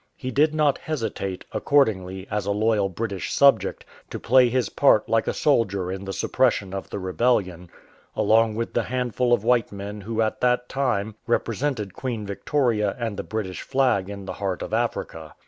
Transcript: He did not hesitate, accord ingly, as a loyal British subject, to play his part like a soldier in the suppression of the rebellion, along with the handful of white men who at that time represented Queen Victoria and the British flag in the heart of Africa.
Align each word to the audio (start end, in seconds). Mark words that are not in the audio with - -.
He 0.15 0.31
did 0.31 0.55
not 0.55 0.79
hesitate, 0.79 1.45
accord 1.51 1.87
ingly, 1.89 2.25
as 2.31 2.47
a 2.47 2.51
loyal 2.51 2.89
British 2.89 3.31
subject, 3.31 3.85
to 4.09 4.19
play 4.19 4.49
his 4.49 4.67
part 4.69 5.07
like 5.07 5.27
a 5.27 5.31
soldier 5.31 5.91
in 5.91 6.05
the 6.05 6.11
suppression 6.11 6.73
of 6.73 6.89
the 6.89 6.97
rebellion, 6.97 7.69
along 8.15 8.55
with 8.55 8.73
the 8.73 8.81
handful 8.89 9.31
of 9.31 9.43
white 9.43 9.71
men 9.71 10.01
who 10.01 10.19
at 10.19 10.41
that 10.41 10.67
time 10.67 11.13
represented 11.27 11.93
Queen 11.93 12.25
Victoria 12.25 12.95
and 12.97 13.15
the 13.15 13.21
British 13.21 13.61
flag 13.61 14.09
in 14.09 14.25
the 14.25 14.33
heart 14.41 14.63
of 14.63 14.73
Africa. 14.73 15.35